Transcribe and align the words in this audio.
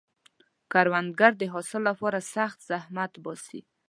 کروندګر 0.71 1.31
د 1.37 1.43
حاصل 1.53 1.81
لپاره 1.89 2.19
سخت 2.35 2.57
زحمت 2.69 3.11
باسي 3.23 3.59